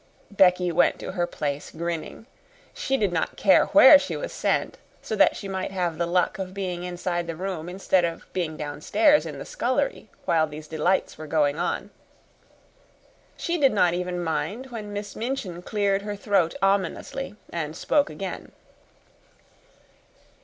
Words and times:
Becky 0.31 0.71
went 0.71 0.97
to 0.97 1.11
her 1.11 1.27
place, 1.27 1.69
grinning. 1.69 2.25
She 2.73 2.97
did 2.97 3.13
not 3.13 3.37
care 3.37 3.67
where 3.67 3.99
she 3.99 4.17
was 4.17 4.33
sent, 4.33 4.79
so 4.99 5.15
that 5.15 5.35
she 5.35 5.47
might 5.47 5.69
have 5.69 5.99
the 5.99 6.07
luck 6.07 6.39
of 6.39 6.55
being 6.55 6.83
inside 6.83 7.27
the 7.27 7.35
room, 7.35 7.69
instead 7.69 8.03
of 8.03 8.25
being 8.33 8.57
downstairs 8.57 9.27
in 9.27 9.37
the 9.37 9.45
scullery, 9.45 10.09
while 10.25 10.47
these 10.47 10.67
delights 10.67 11.19
were 11.19 11.27
going 11.27 11.59
on. 11.59 11.91
She 13.37 13.59
did 13.59 13.73
not 13.73 13.93
even 13.93 14.23
mind 14.23 14.71
when 14.71 14.91
Miss 14.91 15.15
Minchin 15.15 15.61
cleared 15.61 16.01
her 16.01 16.15
throat 16.15 16.55
ominously 16.63 17.35
and 17.53 17.75
spoke 17.75 18.09
again. 18.09 18.51